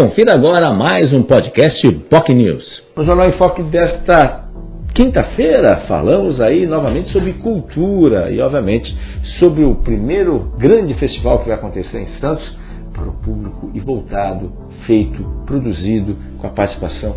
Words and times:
Confira 0.00 0.32
agora 0.32 0.72
mais 0.72 1.12
um 1.12 1.22
podcast 1.22 1.86
POC 2.08 2.34
News. 2.34 2.82
No 2.96 3.04
Jornal 3.04 3.28
em 3.28 3.36
Foque 3.36 3.62
desta 3.64 4.48
quinta-feira 4.94 5.82
falamos 5.86 6.40
aí 6.40 6.66
novamente 6.66 7.12
sobre 7.12 7.34
cultura 7.34 8.30
e 8.30 8.40
obviamente 8.40 8.96
sobre 9.38 9.62
o 9.62 9.74
primeiro 9.74 10.54
grande 10.56 10.94
festival 10.94 11.40
que 11.40 11.48
vai 11.48 11.58
acontecer 11.58 11.98
em 11.98 12.18
Santos 12.18 12.42
para 12.94 13.10
o 13.10 13.12
público 13.12 13.70
e 13.74 13.80
voltado, 13.80 14.50
feito, 14.86 15.22
produzido 15.44 16.16
com 16.38 16.46
a 16.46 16.50
participação 16.50 17.16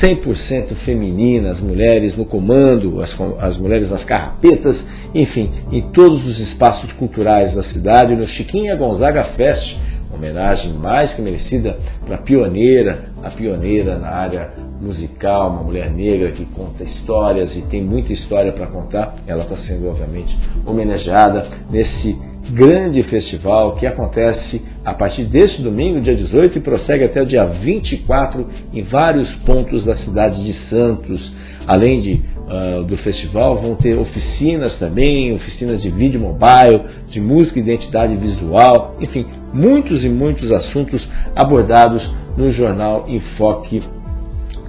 100% 0.00 0.72
feminina, 0.84 1.50
as 1.50 1.60
mulheres 1.60 2.16
no 2.16 2.26
comando, 2.26 3.02
as, 3.02 3.10
as, 3.40 3.58
mulheres 3.58 3.90
nas 3.90 4.04
carrapetas, 4.04 4.76
enfim, 5.12 5.50
em 5.72 5.82
todos 5.90 6.24
os 6.24 6.38
espaços 6.38 6.92
culturais 6.92 7.52
da 7.56 7.64
cidade, 7.72 8.14
no 8.14 8.28
Chiquinha 8.28 8.76
Gonzaga 8.76 9.24
Fest, 9.36 9.76
homenagem 10.12 10.72
mais 10.74 11.12
que 11.14 11.22
merecida 11.22 11.76
para 12.04 12.16
a 12.16 12.18
pioneira, 12.18 13.10
a 13.22 13.30
pioneira 13.30 13.98
na 13.98 14.08
área 14.08 14.50
musical, 14.80 15.50
uma 15.50 15.62
mulher 15.62 15.90
negra 15.90 16.32
que 16.32 16.44
conta 16.46 16.82
histórias 16.84 17.54
e 17.54 17.62
tem 17.62 17.82
muita 17.82 18.12
história 18.12 18.52
para 18.52 18.66
contar. 18.66 19.14
Ela 19.26 19.44
está 19.44 19.56
sendo, 19.58 19.88
obviamente, 19.88 20.36
homenageada 20.66 21.46
nesse 21.70 22.16
grande 22.50 23.02
festival 23.04 23.76
que 23.76 23.86
acontece 23.86 24.62
a 24.84 24.94
partir 24.94 25.24
deste 25.24 25.62
domingo, 25.62 26.00
dia 26.00 26.16
18, 26.16 26.58
e 26.58 26.60
prossegue 26.60 27.04
até 27.04 27.22
o 27.22 27.26
dia 27.26 27.44
24 27.44 28.46
em 28.72 28.82
vários 28.84 29.30
pontos 29.44 29.84
da 29.84 29.96
cidade 29.98 30.42
de 30.42 30.68
Santos. 30.68 31.32
Além 31.66 32.00
de, 32.00 32.22
uh, 32.50 32.84
do 32.84 32.96
festival, 32.98 33.60
vão 33.60 33.76
ter 33.76 33.96
oficinas 33.96 34.76
também, 34.78 35.32
oficinas 35.32 35.80
de 35.80 35.88
vídeo 35.90 36.20
mobile, 36.20 36.84
de 37.08 37.20
música 37.20 37.58
identidade 37.58 38.16
visual, 38.16 38.96
enfim, 39.00 39.24
muitos 39.52 40.04
e 40.04 40.08
muitos 40.08 40.50
assuntos 40.50 41.06
abordados 41.36 42.02
no 42.36 42.52
jornal 42.52 43.06
Enfoque 43.08 43.82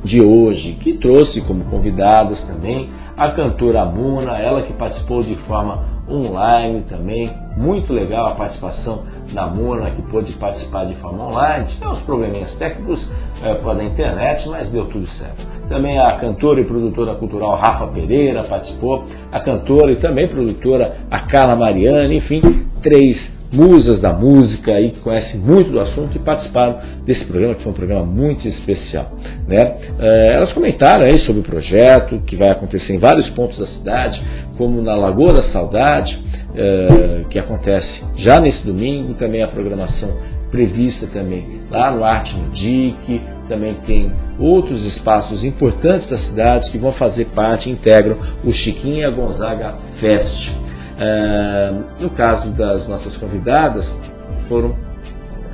de 0.04 0.23
hoje, 0.23 0.73
que 0.82 0.94
trouxe 0.94 1.41
como 1.41 1.66
convidados 1.66 2.40
também 2.44 2.90
a 3.16 3.32
cantora 3.32 3.85
Muna, 3.85 4.38
ela 4.38 4.63
que 4.63 4.74
participou 4.74 5.24
de 5.24 5.35
forma 5.48 5.91
online 6.10 6.84
também, 6.90 7.32
muito 7.55 7.94
legal 7.94 8.27
a 8.27 8.35
participação 8.35 9.04
da 9.34 9.48
Muna, 9.48 9.91
que 9.91 10.02
pôde 10.04 10.34
participar 10.34 10.85
de 10.85 10.96
forma 10.96 11.27
online, 11.27 11.68
tivemos 11.68 11.99
probleminhas 12.02 12.52
técnicos 12.55 12.99
é, 13.44 13.54
da 13.54 13.84
internet, 13.84 14.48
mas 14.49 14.70
deu 14.70 14.85
tudo 14.85 15.07
certo. 15.18 15.46
Também 15.70 15.98
a 15.99 16.18
cantora 16.18 16.62
e 16.62 16.66
produtora 16.66 17.16
cultural 17.16 17.55
Rafa 17.55 17.88
Pereira 17.88 18.44
participou, 18.44 19.05
a 19.32 19.40
cantora 19.40 19.91
e 19.91 19.98
também 19.98 20.27
produtora 20.27 20.98
a 21.10 21.20
Carla 21.27 21.55
Mariana, 21.55 22.13
enfim, 22.13 22.41
três 22.82 23.18
musas 23.52 23.99
da 23.99 24.13
música 24.13 24.71
aí 24.71 24.91
que 24.91 25.02
conhecem 25.02 25.40
muito 25.40 25.71
do 25.71 25.80
assunto 25.80 26.16
e 26.16 26.20
participaram 26.20 26.80
desse 27.05 27.26
programa, 27.26 27.55
que 27.55 27.63
foi 27.63 27.71
um 27.71 27.76
programa 27.76 28.05
muito 28.05 28.48
especial. 28.48 29.12
Né? 29.48 29.57
É, 29.99 30.35
elas 30.35 30.54
comentaram 30.54 31.02
aí 31.05 31.20
sobre 31.26 31.41
o 31.41 31.44
projeto 31.44 32.22
que 32.26 32.35
vai 32.35 32.52
acontecer 32.52 32.94
em 32.94 32.99
vários 32.99 33.29
pontos 33.32 33.57
da 33.60 33.68
cidade, 33.68 34.22
como 34.57 34.82
na 34.82 34.96
Lagoa 34.96 35.34
da 35.34 35.52
Saudade, 35.52 36.18
é, 36.55 37.26
que 37.29 37.38
acontece 37.38 37.88
já 38.18 38.40
nesse 38.40 38.66
domingo, 38.66 39.13
também 39.16 39.44
a 39.44 39.48
programação 39.48 40.10
prevista 40.49 41.07
também 41.07 41.62
lá 41.70 41.91
no 41.91 42.04
Arte 42.04 42.35
no 42.35 42.49
DIC, 42.52 43.22
também 43.48 43.74
tem 43.85 44.12
outros 44.38 44.84
espaços 44.96 45.44
importantes 45.44 46.10
da 46.10 46.18
cidade 46.20 46.72
que 46.72 46.77
vão 46.77 46.91
fazer 46.94 47.26
parte, 47.27 47.70
integram 47.70 48.18
o 48.44 48.52
Chiquinha 48.52 49.10
Gonzaga 49.10 49.76
Fest. 49.99 50.71
É, 51.04 51.74
no 51.99 52.12
caso 52.12 52.52
das 52.52 52.88
nossas 52.88 53.18
convidadas, 53.18 53.84
foram, 54.48 54.76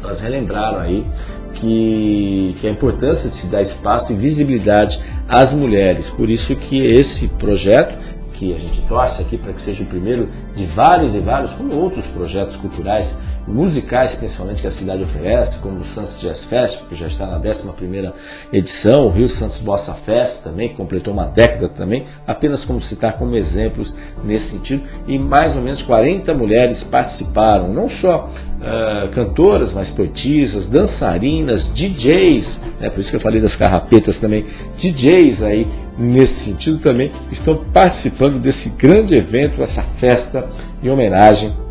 elas 0.03 0.19
relembraram 0.19 0.81
aí 0.81 1.05
que, 1.53 2.57
que 2.59 2.67
a 2.67 2.71
importância 2.71 3.29
de 3.29 3.39
se 3.39 3.47
dar 3.47 3.61
espaço 3.61 4.11
e 4.11 4.15
visibilidade 4.17 4.99
às 5.29 5.49
mulheres. 5.53 6.05
Por 6.17 6.29
isso 6.29 6.53
que 6.53 6.77
esse 6.91 7.29
projeto, 7.39 7.97
que 8.33 8.53
a 8.53 8.59
gente 8.59 8.81
torce 8.89 9.21
aqui 9.21 9.37
para 9.37 9.53
que 9.53 9.61
seja 9.61 9.83
o 9.83 9.85
primeiro 9.85 10.27
de 10.53 10.65
vários 10.67 11.15
e 11.15 11.19
vários, 11.19 11.53
como 11.53 11.73
outros 11.75 12.05
projetos 12.07 12.57
culturais 12.57 13.07
musicais, 13.47 14.15
principalmente, 14.17 14.61
que 14.61 14.67
a 14.67 14.71
cidade 14.73 15.03
oferece, 15.03 15.57
como 15.59 15.79
o 15.79 15.85
Santos 15.95 16.19
Jazz 16.19 16.43
Fest, 16.45 16.83
que 16.89 16.95
já 16.95 17.07
está 17.07 17.25
na 17.25 17.37
11 17.37 18.13
edição, 18.51 19.07
o 19.07 19.09
Rio 19.09 19.29
Santos 19.37 19.57
Bossa 19.59 19.93
Fest 20.05 20.43
também, 20.43 20.69
que 20.69 20.75
completou 20.75 21.13
uma 21.13 21.27
década 21.27 21.69
também, 21.69 22.05
apenas 22.27 22.63
como 22.65 22.81
citar 22.83 23.17
como 23.17 23.35
exemplos 23.35 23.91
nesse 24.23 24.49
sentido, 24.49 24.83
e 25.07 25.17
mais 25.17 25.55
ou 25.55 25.61
menos 25.61 25.81
40 25.83 26.33
mulheres 26.33 26.83
participaram, 26.85 27.73
não 27.73 27.89
só 28.01 28.29
uh, 28.29 29.09
cantoras, 29.13 29.73
mas 29.73 29.89
poetisas, 29.91 30.67
dançarinas, 30.69 31.63
DJs, 31.73 32.45
né, 32.81 32.89
por 32.89 32.99
isso 32.99 33.09
que 33.09 33.15
eu 33.15 33.21
falei 33.21 33.39
das 33.39 33.55
carrapetas 33.55 34.17
também, 34.19 34.45
DJs 34.77 35.41
aí 35.41 35.67
nesse 35.97 36.43
sentido 36.43 36.79
também, 36.79 37.11
estão 37.31 37.63
participando 37.73 38.39
desse 38.39 38.69
grande 38.69 39.17
evento, 39.17 39.63
essa 39.63 39.83
festa 39.99 40.47
em 40.83 40.89
homenagem 40.89 41.66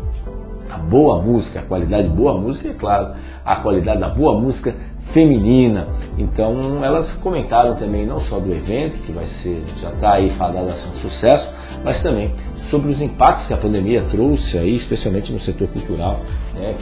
boa 0.89 1.21
música, 1.21 1.59
a 1.59 1.63
qualidade 1.63 2.09
de 2.09 2.15
boa 2.15 2.37
música 2.37 2.69
é 2.69 2.73
claro, 2.73 3.13
a 3.45 3.55
qualidade 3.57 3.99
da 3.99 4.09
boa 4.09 4.39
música 4.39 4.73
feminina. 5.13 5.87
Então, 6.17 6.83
elas 6.83 7.11
comentaram 7.15 7.75
também 7.75 8.05
não 8.05 8.21
só 8.21 8.39
do 8.39 8.53
evento, 8.53 8.97
que 9.05 9.11
vai 9.11 9.25
ser, 9.41 9.63
já 9.81 9.89
está 9.89 10.13
aí 10.13 10.31
fadado 10.37 10.69
a 10.69 10.73
ser 10.73 10.87
um 10.87 11.09
sucesso, 11.09 11.49
mas 11.83 12.01
também 12.01 12.31
sobre 12.69 12.91
os 12.91 13.01
impactos 13.01 13.47
que 13.47 13.53
a 13.53 13.57
pandemia 13.57 14.03
trouxe 14.11 14.57
aí, 14.57 14.75
especialmente 14.77 15.31
no 15.31 15.39
setor 15.41 15.67
cultural, 15.69 16.19
né, 16.53 16.75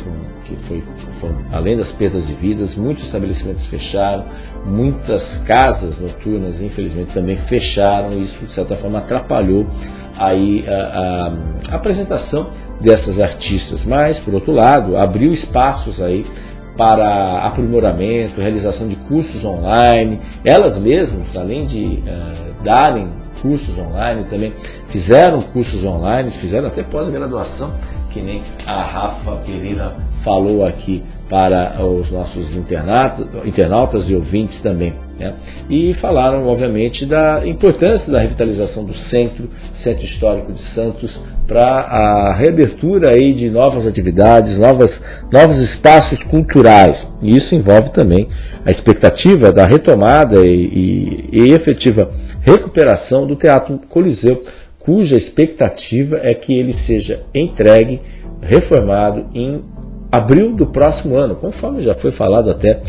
que, 0.46 0.56
foi, 0.68 0.84
foi, 1.20 1.30
além 1.52 1.78
das 1.78 1.92
perdas 1.94 2.26
de 2.26 2.34
vidas, 2.34 2.76
muitos 2.76 3.06
estabelecimentos 3.06 3.66
fecharam, 3.68 4.26
muitas 4.66 5.22
casas 5.46 6.00
noturnas, 6.00 6.60
infelizmente, 6.60 7.14
também 7.14 7.38
fecharam, 7.48 8.14
e 8.14 8.26
isso 8.26 8.46
de 8.46 8.54
certa 8.56 8.76
forma 8.78 9.00
atrapalhou 9.00 9.68
aí 10.18 10.66
a, 10.68 10.72
a, 10.72 11.74
a 11.74 11.76
apresentação 11.76 12.48
dessas 12.82 13.20
artistas, 13.20 13.84
mas, 13.86 14.18
por 14.20 14.34
outro 14.34 14.54
lado, 14.54 14.98
abriu 14.98 15.34
espaços 15.34 16.02
aí 16.02 16.26
para 16.78 17.46
aprimoramento, 17.48 18.42
realização 18.42 18.88
de 18.88 18.96
cursos 19.08 19.44
online. 19.44 20.20
Elas 20.44 20.78
mesmas, 20.82 21.36
além 21.36 21.66
de 21.68 22.04
uh, 22.04 22.64
darem 22.64 23.08
cursos 23.42 23.78
online, 23.78 24.26
também 24.30 24.54
fizeram 24.92 25.42
cursos 25.54 25.84
online, 25.84 26.32
fizeram 26.42 26.68
até 26.68 26.84
pós-graduação, 26.84 27.72
que 28.12 28.22
nem 28.22 28.42
a 28.66 28.84
Rafa 28.84 29.38
Pereira 29.46 29.94
falou 30.24 30.66
aqui 30.66 31.04
para 31.30 31.82
os 31.84 32.10
nossos 32.12 32.48
internautas 32.56 34.10
e 34.10 34.16
ouvintes 34.16 34.62
também. 34.62 35.05
Né? 35.18 35.34
E 35.70 35.94
falaram, 35.96 36.46
obviamente, 36.48 37.06
da 37.06 37.42
importância 37.46 38.12
da 38.12 38.22
revitalização 38.22 38.84
do 38.84 38.96
centro, 39.10 39.50
Centro 39.84 40.06
Histórico 40.06 40.52
de 40.52 40.62
Santos, 40.74 41.10
para 41.48 41.62
a 41.62 42.34
reabertura 42.34 43.14
aí 43.14 43.34
de 43.34 43.50
novas 43.50 43.86
atividades, 43.86 44.58
novas, 44.58 44.90
novos 45.32 45.70
espaços 45.70 46.22
culturais. 46.24 46.98
E 47.22 47.30
isso 47.30 47.54
envolve 47.54 47.92
também 47.94 48.28
a 48.66 48.72
expectativa 48.72 49.52
da 49.52 49.66
retomada 49.66 50.42
e, 50.46 50.50
e, 50.52 51.30
e 51.32 51.52
efetiva 51.54 52.12
recuperação 52.42 53.26
do 53.26 53.36
Teatro 53.36 53.80
Coliseu, 53.90 54.44
cuja 54.80 55.18
expectativa 55.18 56.18
é 56.22 56.34
que 56.34 56.54
ele 56.54 56.76
seja 56.86 57.22
entregue, 57.34 58.00
reformado 58.42 59.26
em 59.34 59.62
abril 60.12 60.56
do 60.56 60.68
próximo 60.68 61.18
ano, 61.18 61.36
conforme 61.36 61.84
já 61.84 61.96
foi 61.96 62.12
falado 62.12 62.52
até 62.52 62.80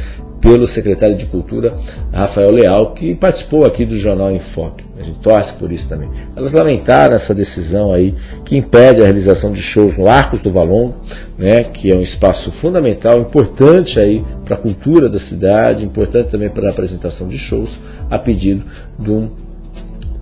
pelo 0.46 0.72
secretário 0.72 1.16
de 1.16 1.26
Cultura, 1.26 1.76
Rafael 2.12 2.52
Leal, 2.52 2.94
que 2.94 3.16
participou 3.16 3.66
aqui 3.66 3.84
do 3.84 3.98
Jornal 3.98 4.30
Enfoque. 4.30 4.84
A 4.96 5.02
gente 5.02 5.18
torce 5.18 5.52
por 5.58 5.72
isso 5.72 5.88
também. 5.88 6.08
Elas 6.36 6.52
lamentaram 6.52 7.16
essa 7.16 7.34
decisão 7.34 7.92
aí 7.92 8.14
que 8.44 8.56
impede 8.56 9.02
a 9.02 9.06
realização 9.06 9.50
de 9.50 9.60
shows 9.60 9.98
no 9.98 10.08
Arcos 10.08 10.40
do 10.42 10.52
Valongo, 10.52 10.94
né, 11.36 11.64
que 11.74 11.92
é 11.92 11.96
um 11.96 12.02
espaço 12.02 12.52
fundamental, 12.60 13.18
importante 13.18 13.98
aí 13.98 14.24
para 14.44 14.54
a 14.54 14.58
cultura 14.58 15.08
da 15.08 15.18
cidade, 15.22 15.84
importante 15.84 16.30
também 16.30 16.48
para 16.48 16.68
a 16.68 16.70
apresentação 16.70 17.26
de 17.26 17.38
shows, 17.48 17.70
a 18.08 18.16
pedido 18.20 18.62
de 19.00 19.10
um, 19.10 19.28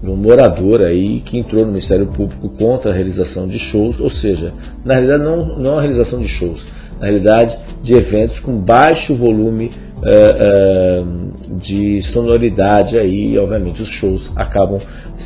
um 0.04 0.16
morador 0.16 0.80
aí 0.80 1.20
que 1.20 1.36
entrou 1.36 1.66
no 1.66 1.72
Ministério 1.72 2.06
Público 2.06 2.48
contra 2.56 2.92
a 2.92 2.94
realização 2.94 3.46
de 3.46 3.58
shows, 3.70 4.00
ou 4.00 4.10
seja, 4.10 4.54
na 4.86 4.94
realidade 4.94 5.22
não, 5.22 5.58
não 5.58 5.78
a 5.78 5.82
realização 5.82 6.18
de 6.18 6.28
shows, 6.28 6.64
na 6.98 7.06
realidade 7.08 7.58
de 7.82 7.92
eventos 7.92 8.38
com 8.40 8.56
baixo 8.56 9.14
volume 9.14 9.70
uh, 10.04 11.58
de 11.58 12.02
sonoridade 12.12 12.98
aí, 12.98 13.38
obviamente 13.38 13.82
os 13.82 13.88
shows 14.00 14.22
acabam 14.36 14.80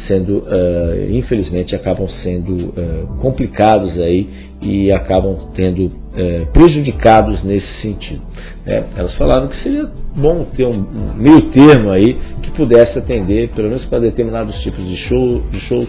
sendo, 0.07 0.39
uh, 0.39 1.11
infelizmente, 1.11 1.75
acabam 1.75 2.09
sendo 2.23 2.73
complicados 3.21 3.99
aí 3.99 4.29
e 4.61 4.91
acabam 4.91 5.51
tendo 5.55 5.91
é, 6.15 6.47
prejudicados 6.53 7.43
nesse 7.45 7.81
sentido. 7.81 8.23
É, 8.67 8.83
elas 8.97 9.15
falaram 9.15 9.49
que 9.49 9.63
seria 9.63 9.89
bom 10.17 10.45
ter 10.57 10.67
um, 10.67 10.85
meio 11.17 11.51
termo 11.51 11.91
aí 11.91 12.17
que 12.43 12.51
pudesse 12.53 12.99
atender, 12.99 13.51
pelo 13.51 13.69
menos 13.69 13.85
para 13.87 14.01
determinados 14.01 14.55
tipos 14.63 14.85
de, 14.85 14.97
show, 15.09 15.41
de 15.51 15.61
shows, 15.61 15.89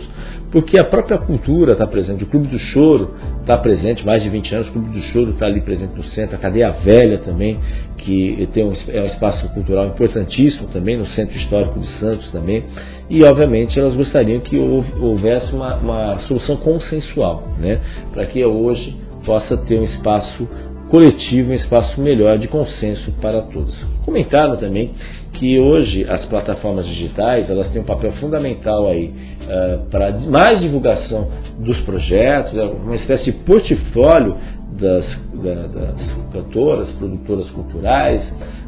porque 0.51 0.79
a 0.79 0.83
própria 0.83 1.17
cultura 1.17 1.73
está 1.73 1.85
presente, 1.85 2.23
o 2.23 2.27
Clube 2.27 2.47
do 2.47 2.57
Choro 2.57 3.13
está 3.41 3.57
presente, 3.57 4.05
mais 4.05 4.23
de 4.23 4.29
20 4.29 4.55
anos, 4.55 4.67
o 4.69 4.71
Clube 4.71 4.99
do 4.99 5.01
Choro 5.07 5.31
está 5.31 5.45
ali 5.45 5.61
presente 5.61 5.95
no 5.95 6.03
centro, 6.05 6.35
a 6.35 6.39
Cadeia 6.39 6.71
Velha 6.71 7.19
também, 7.19 7.59
que 7.97 8.47
tem 8.53 8.63
um, 8.63 8.73
é 8.87 9.01
um 9.01 9.07
espaço 9.07 9.47
cultural 9.49 9.87
importantíssimo 9.87 10.67
também, 10.69 10.97
no 10.97 11.05
Centro 11.09 11.37
Histórico 11.37 11.79
de 11.79 11.87
Santos 11.99 12.31
também, 12.31 12.63
e 13.09 13.23
obviamente 13.23 13.79
elas 13.79 13.95
gostariam 13.95 14.39
que 14.39 14.57
houvesse 14.57 15.53
uma, 15.53 15.75
uma 15.75 16.19
solução 16.27 16.57
consensual, 16.57 17.43
né, 17.59 17.79
para 18.11 18.25
que 18.25 18.43
hoje 18.59 18.95
possa 19.25 19.57
ter 19.57 19.79
um 19.79 19.85
espaço 19.85 20.47
coletivo, 20.89 21.51
um 21.51 21.55
espaço 21.55 22.01
melhor 22.01 22.37
de 22.37 22.47
consenso 22.47 23.11
para 23.21 23.41
todos. 23.43 23.73
Comentaram 24.03 24.57
também 24.57 24.91
que 25.33 25.59
hoje 25.59 26.05
as 26.09 26.25
plataformas 26.25 26.85
digitais 26.87 27.49
elas 27.49 27.71
têm 27.71 27.81
um 27.81 27.85
papel 27.85 28.11
fundamental 28.13 28.87
aí 28.87 29.13
uh, 29.43 29.89
para 29.89 30.11
mais 30.11 30.59
divulgação 30.59 31.29
dos 31.59 31.79
projetos, 31.81 32.57
é 32.57 32.63
uma 32.63 32.95
espécie 32.95 33.25
de 33.25 33.33
portfólio 33.33 34.35
das, 34.79 35.05
da, 35.33 35.67
das 35.67 35.95
cantoras, 36.33 36.89
produtoras 36.97 37.49
culturais, 37.51 38.21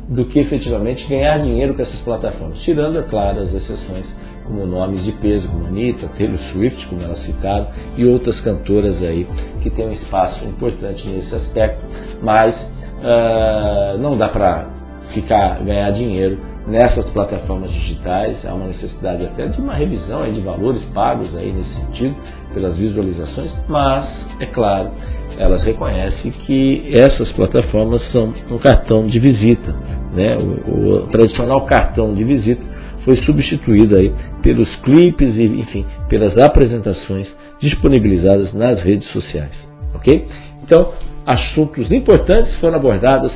do 0.07 0.25
que 0.25 0.39
efetivamente 0.39 1.07
ganhar 1.07 1.39
dinheiro 1.39 1.73
com 1.73 1.81
essas 1.81 1.99
plataformas, 2.01 2.59
tirando, 2.63 2.99
é 2.99 3.03
claro, 3.03 3.41
as 3.41 3.53
exceções 3.53 4.05
como 4.51 4.65
nomes 4.65 5.03
de 5.05 5.13
peso, 5.13 5.47
como 5.47 5.65
Anitta, 5.65 6.09
Taylor 6.17 6.37
Swift, 6.51 6.85
como 6.87 7.01
ela 7.01 7.15
citaram, 7.25 7.67
e 7.95 8.05
outras 8.05 8.39
cantoras 8.41 9.01
aí 9.01 9.25
que 9.63 9.69
têm 9.69 9.87
um 9.87 9.93
espaço 9.93 10.43
importante 10.43 11.07
nesse 11.07 11.33
aspecto, 11.33 11.81
mas 12.21 12.53
uh, 12.53 13.97
não 13.99 14.17
dá 14.17 14.27
para 14.27 14.67
ficar 15.13 15.63
ganhar 15.63 15.91
dinheiro 15.91 16.37
nessas 16.67 17.05
plataformas 17.11 17.71
digitais, 17.71 18.37
há 18.45 18.53
uma 18.53 18.67
necessidade 18.67 19.23
até 19.23 19.47
de 19.47 19.59
uma 19.59 19.73
revisão 19.73 20.21
aí 20.21 20.33
de 20.33 20.41
valores 20.41 20.83
pagos 20.93 21.35
aí 21.35 21.51
nesse 21.51 21.73
sentido, 21.73 22.15
pelas 22.53 22.75
visualizações, 22.75 23.51
mas, 23.67 24.07
é 24.39 24.45
claro, 24.47 24.91
elas 25.37 25.63
reconhecem 25.63 26.29
que 26.45 26.91
essas 26.93 27.31
plataformas 27.31 28.01
são 28.11 28.33
um 28.51 28.57
cartão 28.57 29.07
de 29.07 29.17
visita, 29.17 29.73
né? 30.13 30.37
o, 30.37 30.97
o 30.97 31.07
tradicional 31.07 31.61
cartão 31.61 32.13
de 32.13 32.23
visita 32.23 32.70
foi 33.03 33.17
substituído 33.23 33.97
aí 33.97 34.11
pelos 34.41 34.73
clipes 34.77 35.35
e, 35.35 35.43
enfim, 35.43 35.85
pelas 36.09 36.37
apresentações 36.37 37.27
disponibilizadas 37.59 38.53
nas 38.53 38.81
redes 38.81 39.07
sociais, 39.11 39.53
ok? 39.93 40.27
Então, 40.63 40.93
assuntos 41.25 41.91
importantes 41.91 42.55
foram 42.55 42.75
abordados 42.75 43.31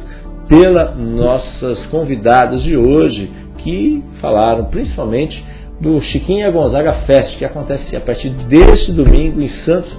pelas 0.48 0.96
nossas 0.98 1.86
convidadas 1.88 2.62
de 2.64 2.78
hoje, 2.78 3.30
que 3.58 4.04
falaram 4.22 4.66
principalmente 4.66 5.44
do 5.82 6.02
Chiquinha 6.02 6.52
Gonzaga 6.52 6.94
Fest, 7.06 7.38
que 7.38 7.46
acontece 7.46 7.96
a 7.96 8.02
partir 8.02 8.30
deste 8.48 8.92
domingo 8.92 9.42
em 9.42 9.50
Santos, 9.66 9.92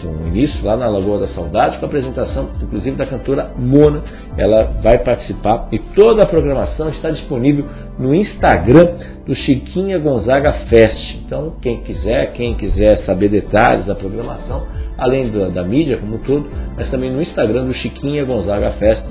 com 0.00 0.26
início 0.26 0.64
lá 0.64 0.76
na 0.76 0.88
Lagoa 0.88 1.20
da 1.20 1.28
Saudade, 1.28 1.78
com 1.78 1.84
a 1.84 1.88
apresentação, 1.88 2.48
inclusive, 2.62 2.96
da 2.96 3.06
cantora 3.06 3.50
Mona. 3.56 4.02
Ela 4.36 4.64
vai 4.82 4.98
participar 4.98 5.68
e 5.72 5.78
toda 5.78 6.24
a 6.24 6.28
programação 6.28 6.88
está 6.90 7.10
disponível 7.10 7.66
no 7.98 8.14
Instagram 8.14 8.96
do 9.26 9.34
Chiquinha 9.34 9.98
Gonzaga 9.98 10.52
Fest. 10.68 11.16
Então, 11.24 11.54
quem 11.60 11.82
quiser, 11.82 12.32
quem 12.32 12.54
quiser 12.54 13.04
saber 13.04 13.28
detalhes 13.28 13.86
da 13.86 13.94
programação, 13.94 14.66
além 14.96 15.30
da, 15.30 15.48
da 15.48 15.62
mídia 15.62 15.98
como 15.98 16.16
um 16.16 16.18
todo, 16.18 16.46
mas 16.76 16.90
também 16.90 17.10
no 17.10 17.20
Instagram 17.20 17.66
do 17.66 17.74
Chiquinha 17.74 18.24
Gonzaga 18.24 18.72
Fest. 18.72 19.02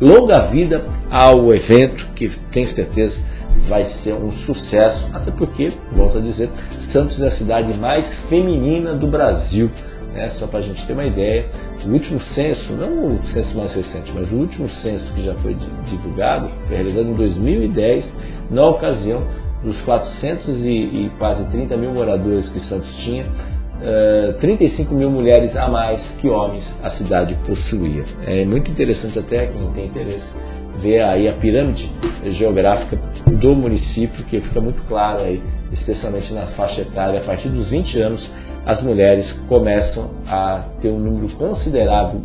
Longa 0.00 0.46
vida 0.50 0.82
ao 1.10 1.52
evento, 1.54 2.06
que 2.14 2.30
tenho 2.52 2.74
certeza 2.74 3.14
vai 3.68 3.86
ser 4.02 4.14
um 4.14 4.32
sucesso, 4.46 5.08
até 5.12 5.30
porque, 5.32 5.72
volto 5.92 6.18
a 6.18 6.20
dizer, 6.20 6.48
Santos 6.92 7.20
é 7.22 7.28
a 7.28 7.36
cidade 7.36 7.72
mais 7.78 8.04
feminina 8.28 8.94
do 8.94 9.06
Brasil. 9.06 9.70
Né? 10.12 10.32
Só 10.38 10.46
para 10.46 10.60
a 10.60 10.62
gente 10.62 10.84
ter 10.86 10.92
uma 10.92 11.04
ideia, 11.04 11.46
o 11.84 11.88
último 11.90 12.20
censo, 12.34 12.72
não 12.72 13.16
o 13.16 13.20
censo 13.32 13.56
mais 13.56 13.72
recente, 13.72 14.12
mas 14.14 14.30
o 14.30 14.36
último 14.36 14.68
censo 14.82 15.04
que 15.14 15.24
já 15.24 15.34
foi 15.34 15.56
divulgado, 15.88 16.48
foi 16.66 16.76
realizado 16.76 17.08
em 17.08 17.14
2010, 17.14 18.04
na 18.50 18.66
ocasião 18.66 19.22
dos 19.62 19.80
400 19.82 20.48
e, 20.48 20.68
e 20.68 21.10
quase 21.18 21.44
30 21.50 21.76
mil 21.76 21.92
moradores 21.92 22.48
que 22.48 22.60
Santos 22.68 22.90
tinha, 23.04 23.24
uh, 23.24 24.30
eh, 24.30 24.36
35 24.40 24.94
mil 24.94 25.10
mulheres 25.10 25.54
a 25.54 25.68
mais 25.68 26.00
que 26.20 26.28
homens 26.28 26.64
a 26.82 26.90
cidade 26.92 27.36
possuía. 27.46 28.04
É 28.26 28.44
muito 28.44 28.70
interessante 28.70 29.18
até 29.18 29.46
quem 29.46 29.72
tem 29.72 29.86
interesse 29.86 30.26
ver 30.80 31.02
aí 31.02 31.28
a 31.28 31.34
pirâmide 31.34 31.90
geográfica 32.38 32.98
do 33.26 33.54
município, 33.54 34.24
que 34.24 34.40
fica 34.40 34.60
muito 34.60 34.82
claro 34.88 35.20
aí, 35.20 35.42
especialmente 35.72 36.32
na 36.32 36.46
faixa 36.48 36.80
etária, 36.80 37.20
a 37.20 37.22
partir 37.22 37.48
dos 37.48 37.68
20 37.68 37.98
anos, 38.00 38.30
as 38.66 38.82
mulheres 38.82 39.26
começam 39.48 40.10
a 40.26 40.64
ter 40.80 40.88
um 40.88 40.98
número 40.98 41.28
considerável 41.36 42.20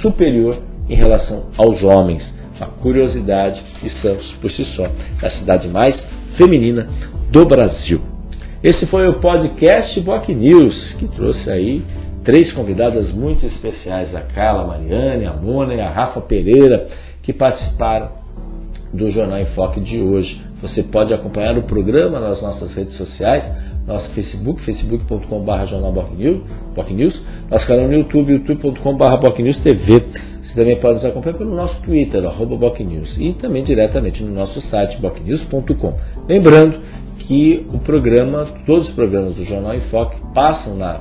superior 0.00 0.58
em 0.88 0.94
relação 0.94 1.44
aos 1.56 1.82
homens 1.82 2.22
uma 2.60 2.68
curiosidade 2.82 3.62
e 3.82 3.88
Santos, 4.02 4.30
por 4.40 4.50
si 4.50 4.64
só, 4.76 4.84
é 4.84 5.26
a 5.26 5.30
cidade 5.30 5.66
mais 5.68 5.96
feminina 6.36 6.86
do 7.30 7.46
Brasil. 7.46 8.00
Esse 8.62 8.84
foi 8.86 9.08
o 9.08 9.14
podcast 9.14 9.98
Boc 10.02 10.28
News, 10.28 10.94
que 10.98 11.08
trouxe 11.08 11.48
aí 11.50 11.82
três 12.22 12.52
convidadas 12.52 13.10
muito 13.14 13.46
especiais, 13.46 14.14
a 14.14 14.20
Carla 14.20 14.66
Mariane, 14.66 15.24
a 15.24 15.32
Mona 15.32 15.74
e 15.74 15.80
a 15.80 15.88
Rafa 15.88 16.20
Pereira, 16.20 16.88
que 17.22 17.32
participaram 17.32 18.10
do 18.92 19.10
Jornal 19.10 19.38
em 19.38 19.46
Foque 19.54 19.80
de 19.80 19.98
hoje. 19.98 20.42
Você 20.60 20.82
pode 20.82 21.14
acompanhar 21.14 21.56
o 21.56 21.62
programa 21.62 22.20
nas 22.20 22.42
nossas 22.42 22.74
redes 22.74 22.94
sociais, 22.98 23.42
nosso 23.86 24.10
Facebook, 24.10 24.62
facebook.com.br 24.64 25.66
jornal 25.66 25.92
News, 26.90 27.22
nosso 27.50 27.66
canal 27.66 27.88
no 27.88 27.94
YouTube, 27.94 28.32
youtube.com.br 28.32 29.04
TV. 29.62 30.30
Você 30.42 30.54
também 30.60 30.76
pode 30.80 30.96
nos 30.96 31.04
acompanhar 31.04 31.38
pelo 31.38 31.54
nosso 31.54 31.80
Twitter, 31.82 32.24
arroba 32.24 32.56
BocNews, 32.56 33.16
e 33.18 33.34
também 33.34 33.62
diretamente 33.62 34.22
no 34.22 34.32
nosso 34.32 34.60
site, 34.68 35.00
bocnews.com. 35.00 35.94
Lembrando 36.28 36.80
que 37.20 37.66
o 37.72 37.78
programa, 37.78 38.46
todos 38.66 38.88
os 38.88 38.94
programas 38.94 39.34
do 39.34 39.44
Jornal 39.44 39.74
em 39.74 39.82
Foque 39.82 40.16
passam 40.34 40.74
na 40.74 41.00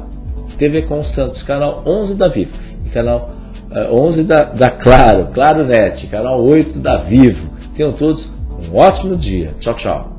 TV 0.59 0.83
Com 0.83 1.03
Santos, 1.15 1.41
canal 1.43 1.83
11 1.85 2.15
da 2.15 2.27
Vivo, 2.27 2.51
canal 2.93 3.31
uh, 3.71 4.03
11 4.03 4.23
da, 4.23 4.43
da 4.43 4.69
Claro, 4.71 5.27
Claro 5.33 5.65
Net, 5.65 6.05
canal 6.07 6.43
8 6.43 6.77
da 6.79 6.97
Vivo. 6.97 7.49
Tenham 7.75 7.93
todos 7.93 8.23
um 8.59 8.75
ótimo 8.75 9.15
dia. 9.15 9.53
Tchau, 9.61 9.73
tchau. 9.75 10.18